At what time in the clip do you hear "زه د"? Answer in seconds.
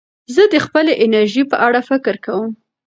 0.35-0.55